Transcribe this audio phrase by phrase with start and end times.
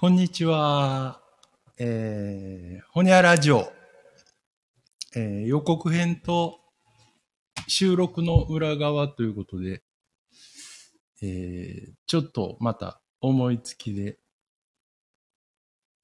[0.00, 1.20] こんにちは。
[1.76, 3.72] えー、ほにゃラジオ、
[5.16, 6.60] えー、予告編と
[7.66, 9.82] 収録の裏側ということで、
[11.20, 14.20] えー、ちょっとまた思いつきで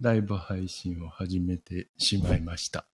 [0.00, 2.88] ライブ配信を始めてしまいました。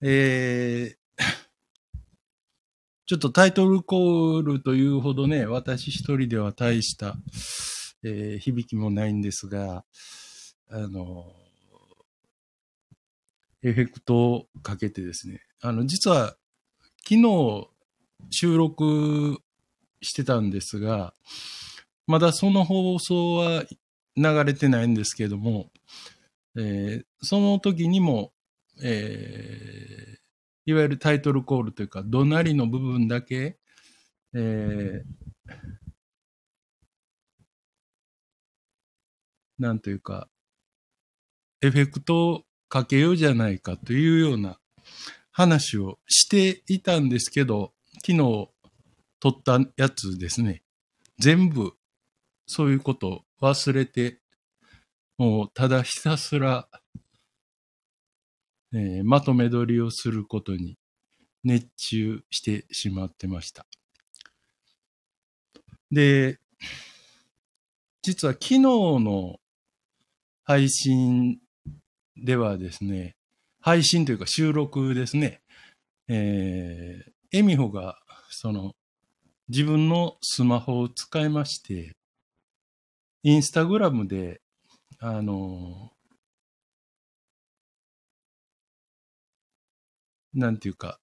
[0.00, 1.22] えー、
[3.06, 7.16] ちょっとタイトルコールというほどね、私一人では大した
[8.08, 9.84] えー、響きもないんですが、
[10.70, 11.32] あの、
[13.64, 16.36] エフェクトをかけてですね、あの、実は
[17.02, 17.68] 昨日
[18.30, 19.38] 収録
[20.02, 21.14] してたんですが、
[22.06, 23.64] まだその放送は
[24.16, 25.72] 流れてないんですけども、
[26.56, 28.32] えー、その時にも、
[28.84, 33.58] えー、いわゆるタイトルコールというか、怒鳴りの部分だけ、
[34.32, 35.85] えー、
[39.58, 40.28] なんというか、
[41.62, 44.58] エフェクトをかけようじゃないかというような
[45.30, 47.72] 話をしていたんですけど、
[48.06, 48.48] 昨日
[49.20, 50.62] 撮ったやつですね。
[51.18, 51.72] 全部
[52.46, 54.20] そういうことを忘れて、
[55.18, 56.68] もうただひたすら、
[58.72, 60.76] えー、まとめ撮りをすることに
[61.44, 63.66] 熱中してしまってました。
[65.90, 66.38] で、
[68.02, 69.40] 実は昨日の
[70.48, 71.40] 配信
[72.16, 73.16] ではですね、
[73.60, 75.40] 配信というか収録ですね、
[76.06, 77.96] えー、エミホが、
[78.30, 78.74] その、
[79.48, 81.96] 自分のスマホを使いまして、
[83.24, 84.40] インスタグラムで、
[85.00, 85.90] あの、
[90.32, 91.00] なんていうか、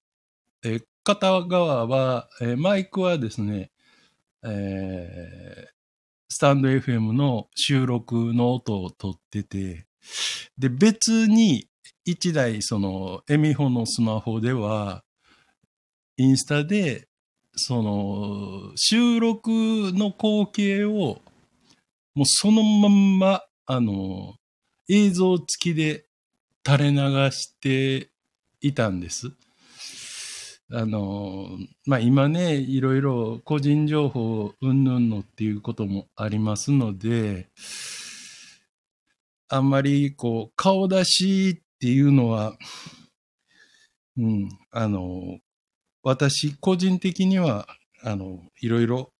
[0.64, 3.70] え片側は、えマイクはですね、
[4.42, 5.68] え
[6.28, 9.86] スタンド FM の収録の音を取ってて、
[10.58, 11.68] で、別に
[12.04, 15.04] 一台そのエミホのスマホでは、
[16.16, 17.08] インスタで、
[17.56, 19.48] その収録
[19.92, 21.20] の光景を
[22.14, 24.34] もうそのまんま、あの、
[24.88, 26.04] 映像付きで
[26.64, 26.98] 垂れ流
[27.32, 28.10] して
[28.60, 29.32] いたんです。
[30.76, 31.50] あの、
[31.86, 37.48] まあ、今ね、いろいろ個人情報うんぬんのっていうこともありますので、
[39.48, 42.56] あんまりこう、顔出しっていうのは、
[44.16, 45.38] うん、あの、
[46.02, 47.68] 私個人的には、
[48.02, 49.12] あの、いろいろ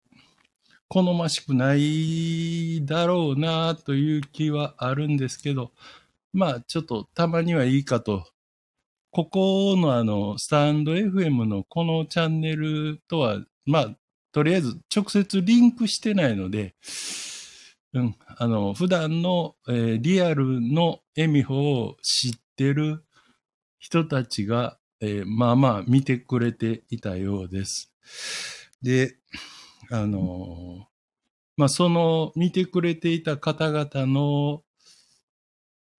[0.88, 5.70] 好ましくないだろうなという気はあるんですけど、
[6.32, 8.26] まあちょっとたまにはいいかと
[9.14, 13.96] ここのあの、スタンド FM のこのチャンネルとは、まあ、
[14.32, 16.74] とりあえず直接リンクしてないので、
[17.92, 23.04] うん、あの、普段の、えー、リアルのエミホを知ってる
[23.78, 27.92] 人たちが、えー、まあまあ見てくれていたようです。
[28.82, 29.14] で、
[29.92, 30.88] あの
[31.56, 34.62] まあその見てくれていた方々の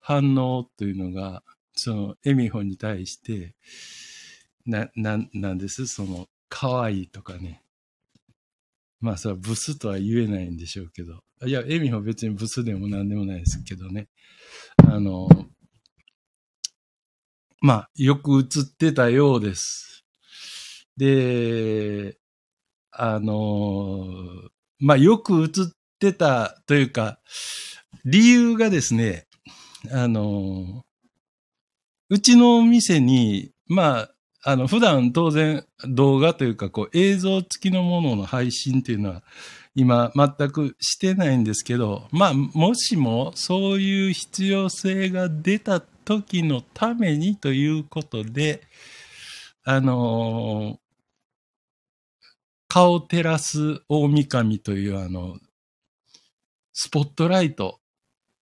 [0.01, 1.43] 反応というのが、
[1.75, 3.55] その、エミホに対して、
[4.65, 7.63] な、な、なんです、その、可愛いとかね。
[8.99, 11.23] まあ、それはブスとは言えないんでしょうけど。
[11.45, 14.07] いや、エミホ別にブスでも何でもないですけどね。
[14.77, 15.27] あの、
[17.61, 20.05] まあ、よく映ってたようです。
[20.97, 22.17] で、
[22.91, 24.49] あの、
[24.79, 25.51] まあ、よく映っ
[25.99, 27.19] てたというか、
[28.05, 29.27] 理由がですね、
[29.91, 30.85] あの、
[32.15, 34.09] うちの店に、まあ、
[34.45, 39.23] あの、普段当然動画というか、こう映像付きのものの配信っていうのは、
[39.75, 48.61] 今全くしてないんですけど、まあ、もしもそういう必要性が出た時のためにということで、
[49.65, 50.79] あの
[52.69, 55.37] 顔照らす大神というあの、
[56.72, 57.81] スポットライト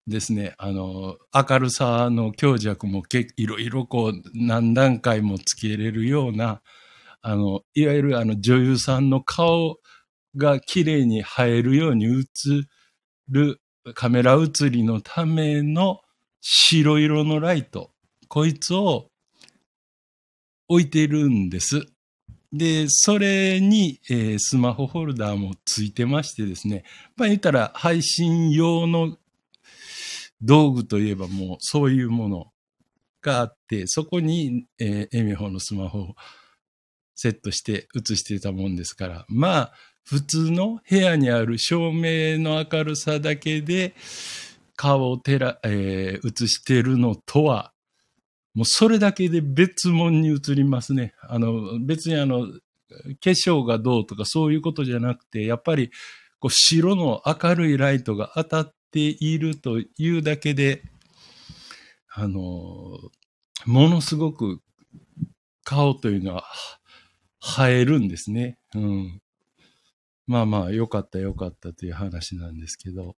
[0.07, 6.61] ですね、あの、明るさの強弱もけいろいろこう何段階もつけれるような、
[7.21, 9.77] あの、いわゆるあの女優さんの顔
[10.35, 12.25] が綺麗に映えるように映
[13.29, 13.61] る
[13.95, 16.01] カメラ映りのための
[16.41, 17.91] 白色のライト、
[18.27, 19.09] こいつを
[20.67, 21.85] 置いてるんです。
[22.51, 26.83] で、それに、えー、スマホホルダーもついてましてですね、
[27.15, 29.17] まあ言ったら配信用の
[30.43, 32.45] 道具といえばもうそういうもの
[33.21, 36.15] があって、そこに、えー、エミホのスマホを
[37.15, 39.73] セットして映してたもんですから、まあ、
[40.03, 43.95] 普通の部屋にある照明の明るさだけで
[44.75, 47.71] 顔を照ら、えー、映してるのとは、
[48.53, 51.13] もうそれだけで別物に映りますね。
[51.21, 52.59] あの、別にあの、化
[53.31, 55.89] 粧がどうとかそういうことじゃなくて、やっぱり
[56.39, 60.83] こう白の明るいライトが当たっているというだけで、
[62.13, 62.39] あの、
[63.65, 64.61] ものすごく
[65.63, 66.45] 顔というのは
[67.59, 68.59] 映えるんですね。
[68.75, 69.21] うん。
[70.27, 73.15] まあまあ、よかったよかったという話なんですけど。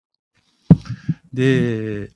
[1.34, 2.10] で、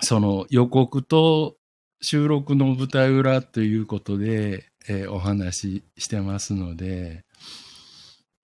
[0.00, 1.56] その予告と
[2.00, 7.24] 収録の舞台裏ということで、えー、お話ししてますので、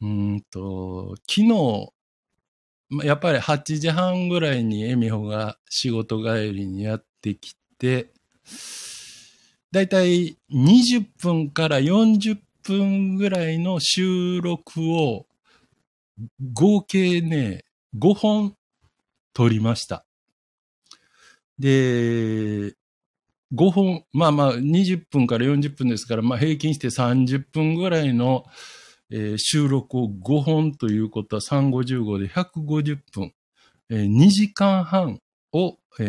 [0.01, 1.93] うんと、昨日、
[2.91, 8.13] やっぱり8時半ぐらいにエミホが仕事帰りにやってきて、
[9.71, 15.27] だいたい20分から40分ぐらいの収録を
[16.55, 17.65] 合計ね、
[17.99, 18.57] 5本
[19.35, 20.05] 撮りました。
[21.59, 22.75] で、
[23.55, 28.45] 5本、まあまあ20分から40分ですから、まあ平均して30分ぐらいの、
[29.11, 33.33] えー、収録を5本ということは355で150分、
[33.91, 35.21] えー、2時間半
[35.53, 36.03] を、え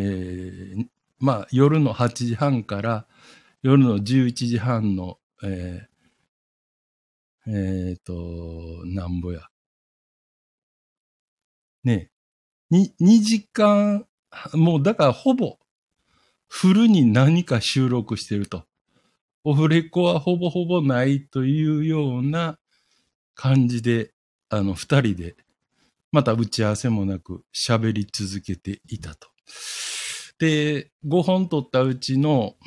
[0.75, 0.85] ー、
[1.19, 3.05] まあ夜の8時半から
[3.61, 9.47] 夜の11時半の、えー、えっ、ー、と、なんぼや。
[11.83, 12.11] ね
[12.69, 14.05] に、2時間、
[14.53, 15.57] もうだからほぼ
[16.47, 18.65] フルに何か収録してると。
[19.43, 22.58] オフレコはほぼほぼないというような
[23.39, 24.11] 感じで、
[24.49, 25.37] あの、二人で、
[26.11, 29.29] また打ち合わせもなく喋り続けていたと。
[30.39, 32.57] で、5本撮ったうちの、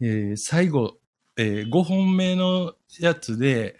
[0.00, 0.98] えー、最後、
[1.36, 3.76] えー、5本目のやつで、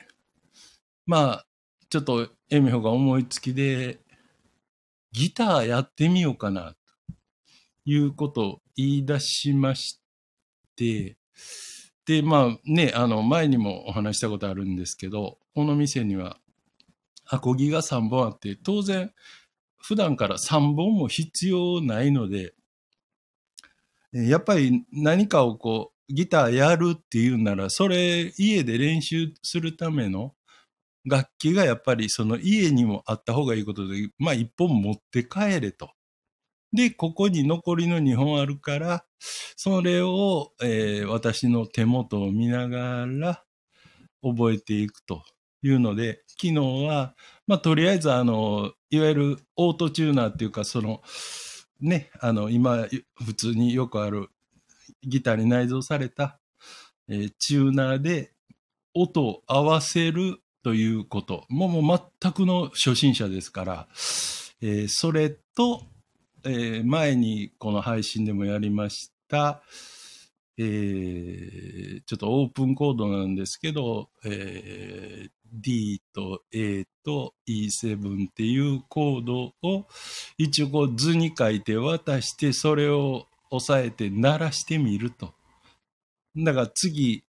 [1.07, 1.47] まあ、
[1.89, 4.01] ちょっとエミホが思いつきで、
[5.13, 6.77] ギターやってみようかなと
[7.85, 10.01] いうことを言い出しまし
[10.75, 11.17] て、
[12.09, 16.39] で、まあね、あの、前にもお話したことあるんですけど、この店には、
[17.27, 19.13] アコギが3本あって、当然、
[19.77, 22.55] 普段から3本も必要ないので、
[24.13, 30.33] やっぱり何かをこう、ギターやるっていうなら、それ家で練習するための
[31.05, 35.91] 楽器がやっぱりその家にもあった方がいいことで、まあ一本持って帰れと。
[36.73, 39.05] で、ここに残りの2本あるから、
[39.57, 43.45] それを、えー、私の手元を見ながら
[44.23, 45.23] 覚えていくと
[45.63, 46.55] いうので、昨日
[46.87, 47.15] は、
[47.47, 51.03] まあ、とりあえず、あの、いわゆるオートチューナーっていうか、その、
[51.81, 52.87] ね、あの、今、
[53.25, 54.29] 普通によくある
[55.03, 56.39] ギターに内蔵された、
[57.09, 58.33] えー、チューナーで
[58.95, 61.47] 音を合わせるということ。
[61.49, 63.89] もうもう全くの初心者ですから、
[64.61, 65.83] えー、それと、
[66.45, 69.63] えー、前にこの配信でもやりました、
[70.57, 79.87] えー、ちょっとオープンコードなんですけど、えー、D と A と E7 っていうコードを
[80.37, 85.35] 一応こう図に書いて渡してそれを押さえて鳴らしてみると。
[86.37, 87.25] だから次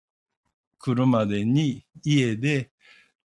[0.79, 2.71] 来るまでに家で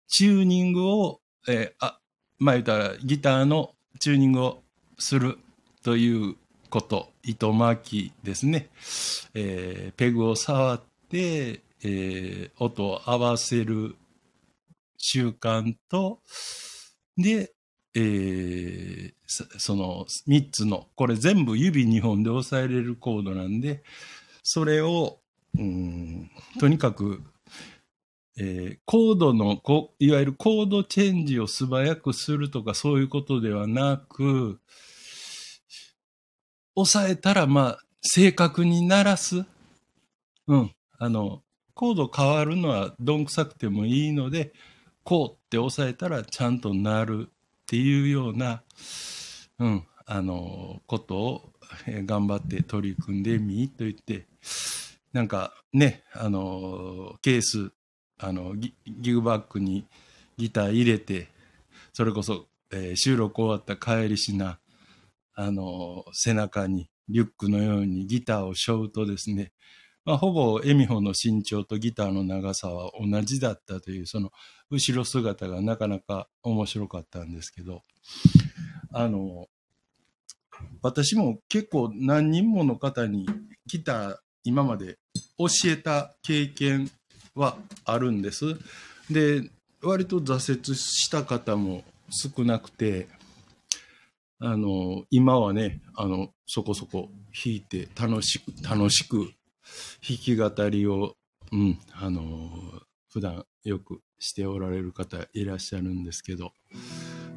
[0.07, 1.99] チューニングを、えー、あ、
[2.37, 4.63] まあ言ったらギターのチューニングを
[4.97, 5.37] する
[5.89, 6.35] という
[6.69, 8.69] こと、糸巻きですね。
[9.33, 13.95] えー、ペグを触って、えー、音を合わせる
[14.97, 16.19] 習慣と、
[17.17, 17.53] で、
[17.95, 19.13] えー、
[19.57, 23.81] その3つの、これ全部指2本で押さえれるコードなんで、
[24.43, 25.17] それを、
[25.57, 26.29] うん、
[26.59, 27.23] とにかく、
[28.37, 34.59] えー、コードのこ、いわゆるコードチェンジを素早くするとかそういうことではなく、
[36.79, 39.45] 押さえたら、まあ、正確に鳴らす。
[40.47, 40.71] うん。
[40.97, 41.41] あの、
[41.73, 44.53] コード変わるのはどんくさくてもいいので、
[45.03, 48.63] こうって押さえたらちゃんと鳴るっていうような、
[49.59, 51.53] うん、あの、ことを
[51.87, 54.25] え頑張って取り組んでみと言って、
[55.13, 57.71] なんかね、あの、ケース、
[58.17, 59.85] あのギ、ギグバッグに
[60.37, 61.29] ギター入れて、
[61.93, 64.59] それこそ、えー、収録終わった帰りしな、
[65.41, 69.53] あの、背中にリュックのようにギターを背負うとですね、
[70.03, 74.31] まあ、ほぼエミホの身長とギターの長さは同じだったという、その
[74.69, 77.83] 後ろ姿がなかなか面白かったんですけど、
[78.91, 79.47] あの、
[80.81, 83.25] 私も結構何人もの方に
[83.65, 84.97] ギター今まで
[85.37, 86.91] 教えた経験
[87.33, 87.55] は
[87.85, 88.57] あるんです。
[89.09, 89.49] で、
[89.81, 93.07] 割と挫折した方も少なくて、
[94.41, 99.33] あの、今はね、あの、そこそこ弾いて楽しく、楽しく
[100.07, 101.15] 弾き語りを、
[101.51, 102.49] うん、あの、
[103.09, 106.53] 普段よくしておられる方いらっしゃるんですけど、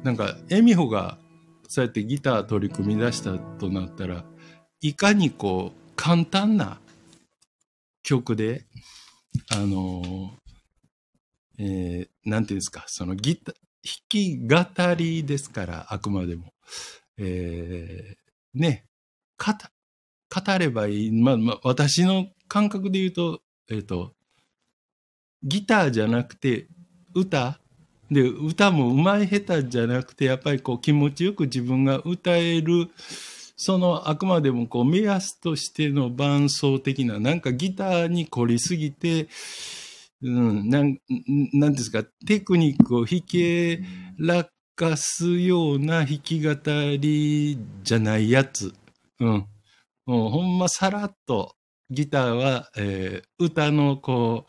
[0.03, 1.17] なんか、エミホが
[1.67, 4.23] そうやってギター取り組み出したとなったら、
[4.79, 6.79] いかにこう、簡単な
[8.01, 8.65] 曲で、
[9.51, 10.31] あの
[11.57, 16.52] えー、なんていうんですか、そのギター、弾き語りですから、あくまでも。
[17.17, 18.85] えー、ね、
[19.37, 19.53] 語、
[20.41, 21.11] 語ればいい。
[21.11, 24.13] まあ、まあ、私の感覚で言うと、えっ、ー、と、
[25.43, 26.67] ギターじゃなくて、
[27.13, 27.59] 歌
[28.13, 32.89] で、歌も上手い下手じゃなくて、やっぱりこう気持ちよく自分が歌える、
[33.55, 39.27] そのあくまでもこう目安としての伴奏的な、なんかギターに凝りすぎて、
[40.21, 40.99] うん、なん、
[41.53, 43.81] なんですか、テクニックを弾け
[44.17, 46.53] らかすような弾き語
[46.99, 48.73] りじゃないやつ。
[49.19, 49.45] うん。
[50.05, 51.55] もうほんまさらっと
[51.89, 54.45] ギターは、えー、歌のこ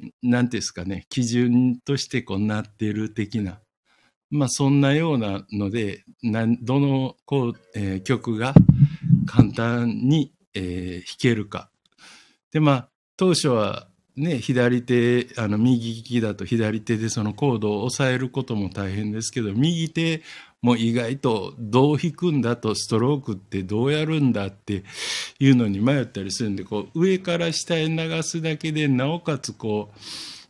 [0.00, 3.60] う、なんていうんですかね、基準としてこうなってる的な。
[4.30, 8.54] まあそんなようなので、なんどのこう、えー、曲が
[9.26, 11.70] 簡単に、えー、弾けるか。
[12.52, 13.87] でまあ当初は
[14.18, 20.22] ね、左手、あの、右利きだと左手でそのコードを押さえることも大変ですけど、右手
[20.60, 24.82] も意外とどう弾くんだとストロークってどうやるんだって
[25.38, 29.98] いうのに迷ったりするんで、こう、上から下へ流すだけで、なおかつこう、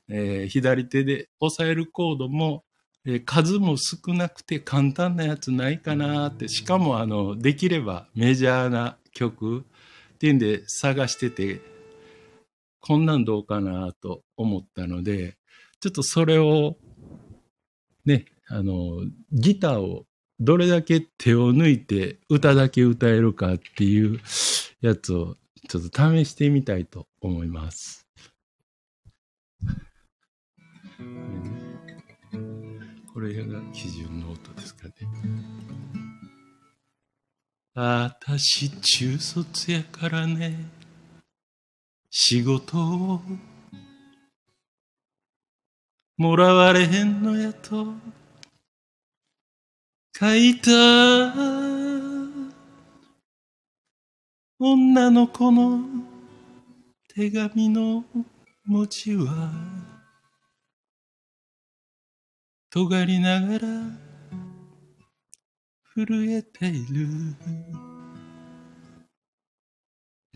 [0.08, 2.64] えー、左手で押さえるコードも、
[3.04, 9.60] えー、数も少なくて簡単なやつないかなって、しかもあの、できればメジャーな曲
[10.14, 11.60] っていうんで探してて、
[12.80, 15.36] こんなんどうかなと思ったので、
[15.80, 16.76] ちょっとそれを、
[18.04, 20.06] ね、あの、ギターを
[20.40, 24.20] どれだけ手を抜いて歌だけ歌えるかっていう
[24.80, 25.36] やつを
[25.68, 28.06] ちょっと試してみたいと思います。
[33.12, 34.94] これが基準の音ですかね。
[37.74, 40.77] あたし中卒やからね。
[42.20, 43.20] 仕事を
[46.16, 47.94] もらわれへんのやと。
[50.18, 50.72] 書いた
[54.58, 55.78] 女の子の
[57.14, 58.04] 手紙の
[58.66, 59.52] 文字は
[62.70, 63.68] 尖りながら
[65.94, 67.06] 震えている。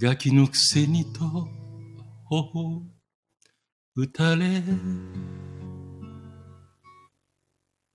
[0.01, 1.62] ガキのくせにと。
[2.33, 2.87] 頬
[3.95, 4.63] 打たれ。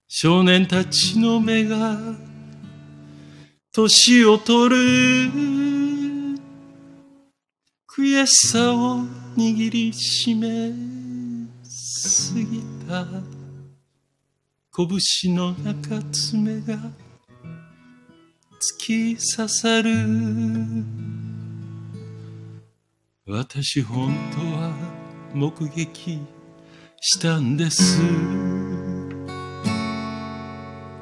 [0.08, 1.98] 少年たちの目が。
[3.72, 5.32] 年を取る。
[7.90, 9.00] 悔しさを
[9.36, 10.72] 握りしめ
[11.64, 13.08] すぎた。
[14.76, 16.76] 拳の中爪が
[18.60, 21.17] 突き刺さる。
[23.30, 24.72] 私本当は
[25.34, 26.22] 目撃
[27.02, 27.98] したんです。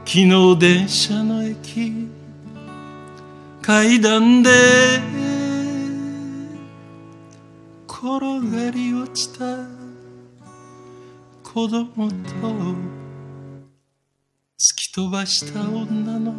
[0.06, 2.08] 昨日電車の駅
[3.62, 4.50] 階段で
[7.88, 9.46] 転がり落ちた。
[11.44, 12.16] 子供と
[14.58, 16.34] 突き飛ばした女の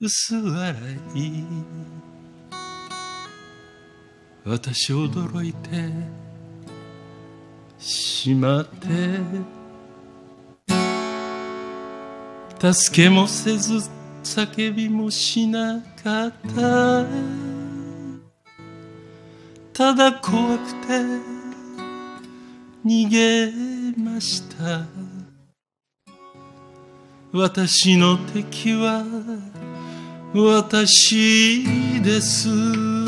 [0.00, 0.74] 薄笑
[1.14, 1.44] い。
[4.48, 5.90] 私驚いて
[7.80, 8.86] しまって。
[12.72, 13.90] 助けもせず
[14.22, 17.04] 叫びもしなかった。
[19.72, 20.92] ただ怖くて
[22.84, 23.50] 逃げ
[24.00, 24.86] ました。
[27.32, 29.04] 私の敵は
[30.32, 31.64] 私
[32.00, 33.05] です。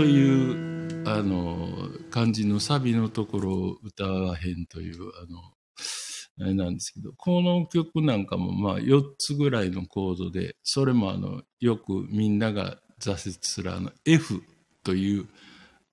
[0.00, 1.68] というあの
[2.10, 5.38] 感じのサビのところを歌わへんというあの
[6.40, 14.42] あれなんですけどこの曲なんかもまあ4つぐらいのコードでそれもあのよくみんなが挫折するあの F
[14.84, 15.26] という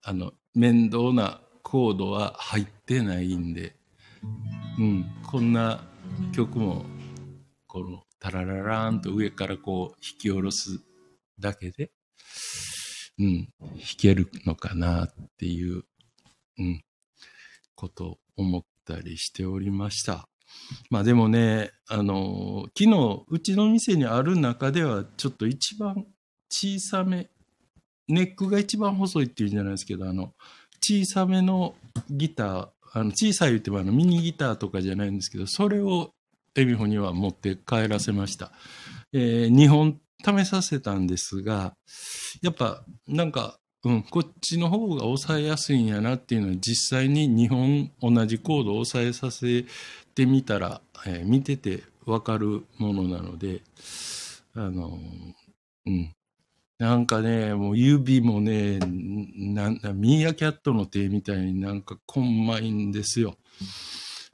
[0.01, 3.75] あの面倒なコードは入ってないんで、
[4.79, 5.81] うん、こんな
[6.31, 6.85] 曲も
[7.67, 10.79] このタラララーンと上からこう引き下ろす
[11.41, 11.91] だけで
[13.19, 15.83] うん、弾けるのかなっていう、
[16.59, 16.83] うん、
[17.75, 20.27] ことを思ったりしておりました。
[20.89, 26.05] まあでもね、あの昨日、うちの店にある中では、ちょっと一番
[26.49, 27.29] 小さめ、
[28.07, 30.33] ネックが一番細いっていうんじゃないですけど、あの、
[30.81, 31.75] 小さめの
[32.09, 36.11] ギター、あの小さい言ってもあのミニギターとかじゃないんですけど、それを
[36.55, 38.51] エミホには持って帰らせました。
[39.13, 41.73] えー、2本試させたんですが、
[42.41, 49.65] やっぱなんか、うん、こっちの方が抑えやすいんやなっていうのは実際に2本同じコードを抑えさせ
[50.15, 53.61] てみたら、えー見ててわかるものなので、
[54.55, 54.97] あの、
[55.85, 56.13] うん。
[56.79, 63.35] なんかね、もう指もね、なんミーアキャットの手みたいになんかこんまいんですよ。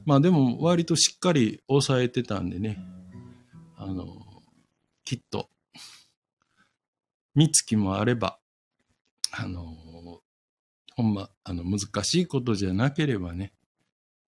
[0.05, 2.79] まあでも割としっかり抑えてたんでね、
[3.77, 4.05] あの、
[5.05, 5.49] きっと、
[7.35, 8.39] 三月もあれば、
[9.31, 9.63] あの、
[10.95, 13.53] ほんま、あの、難しいことじゃなければね、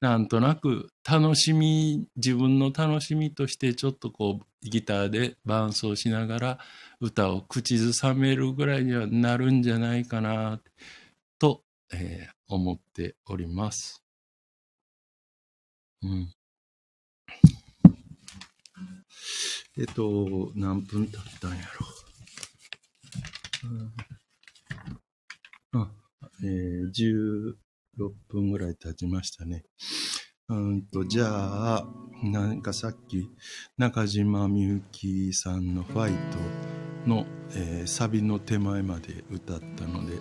[0.02, 6.60] なんとなく楽しみ、自分の楽しみとしてちょっとこう、ギターで伴奏しながら
[7.00, 10.62] 歌を口ずさめるぐらいにはなるんじゃないかな、
[11.40, 11.64] と、
[11.94, 14.04] えー思っております。
[16.02, 16.34] うん。
[19.78, 21.86] えっと、何分経ったんやろ。
[21.86, 21.99] う、
[26.42, 29.64] えー、16分ぐらい経ちましたね。
[30.48, 31.88] うんと、じゃあ、
[32.24, 33.30] なんかさっき、
[33.78, 36.14] 中島みゆきさんのファイ
[37.04, 40.18] トの、えーサビの手前まで歌ったので、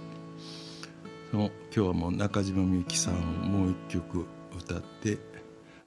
[1.33, 4.27] の今日はもう中島みゆきさんをもう一曲
[4.59, 5.19] 歌って、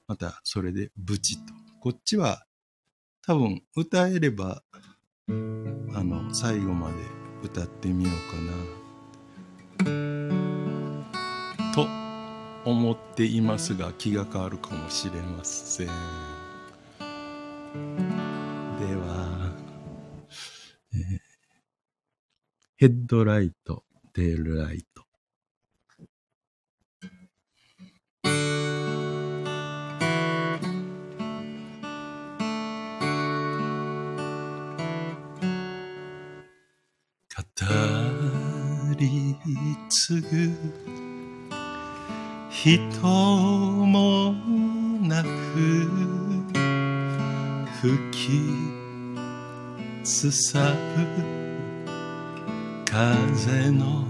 [0.06, 1.52] またそれでブチと。
[1.80, 2.44] こっちは
[3.26, 4.62] 多分歌えれば、
[5.28, 8.52] あの、最後まで歌ってみようかな。
[11.74, 11.88] と
[12.64, 15.86] 思っていますが、気が変わるかもしれません。
[15.86, 15.92] で
[18.96, 19.56] は、
[20.94, 21.32] えー
[22.76, 25.04] ヘッドライト、テールライト。
[39.94, 40.50] 継ぐ。
[42.48, 44.32] 人も
[45.02, 45.28] なく
[47.82, 48.16] 吹き
[50.02, 51.92] すさぶ。
[52.86, 54.06] 風の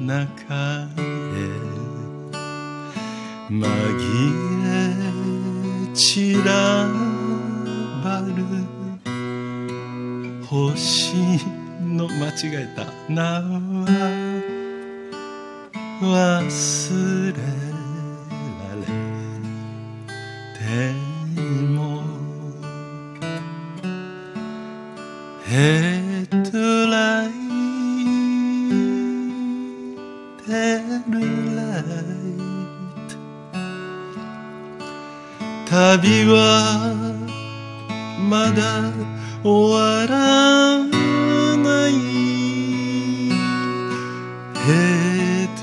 [0.00, 1.38] 中へ。
[3.50, 3.60] 紛
[4.64, 6.88] れ散ら
[8.02, 8.32] ばる。
[10.46, 11.14] 星
[11.82, 12.86] の間違えた。
[13.12, 14.19] 名は
[16.00, 17.69] 忘れら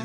[0.00, 0.04] 足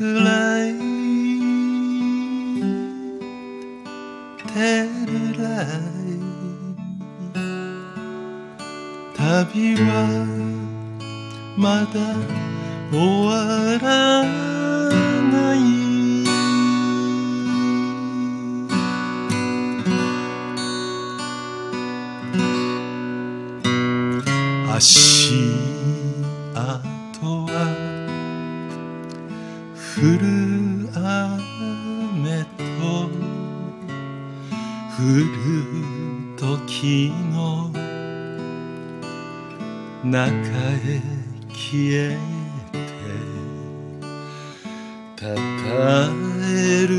[40.04, 41.00] 中へ
[41.48, 42.18] 消え
[42.70, 42.78] て
[45.16, 45.40] たた
[46.46, 46.92] える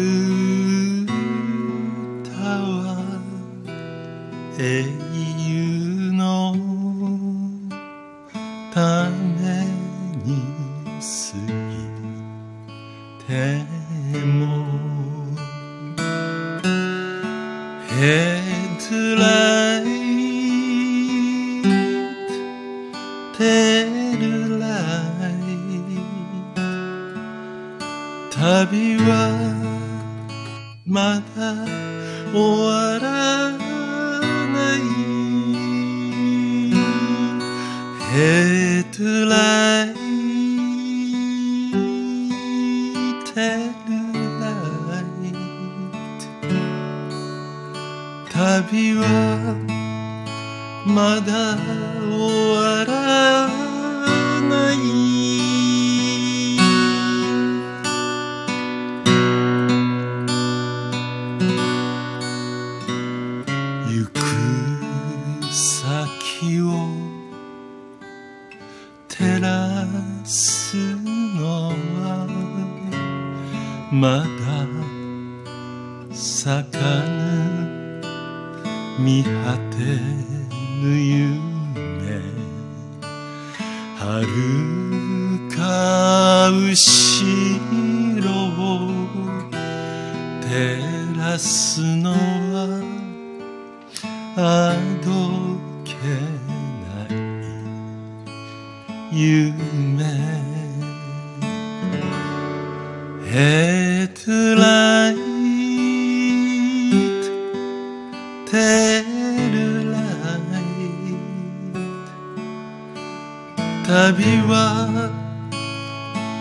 [2.23, 3.21] 歌は
[4.57, 5.04] 永遠
[74.45, 74.67] まだ
[76.15, 78.01] 咲かぬ
[78.99, 79.77] 見果て
[80.83, 81.25] ぬ夢。
[83.97, 84.05] 遥
[85.49, 85.59] か
[86.51, 86.69] 後
[88.21, 88.63] ろを
[90.41, 90.47] 照
[91.17, 92.15] らすのは
[94.37, 94.39] あ
[95.03, 95.07] ど
[95.83, 95.91] け
[96.85, 97.17] な
[99.09, 100.05] い夢。
[103.31, 103.84] ヘ
[104.15, 105.13] ッドライ
[107.21, 107.27] ト
[108.49, 109.03] テ
[109.51, 110.01] ルライ
[111.73, 111.77] ト
[113.85, 114.53] 旅は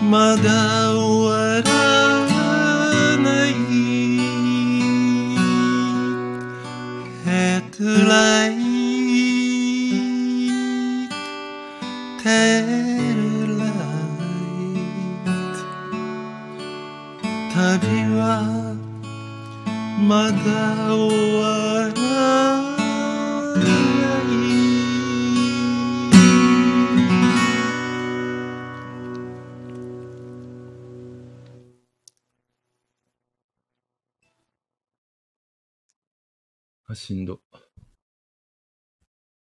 [0.09, 0.49] まだ
[0.93, 1.14] 終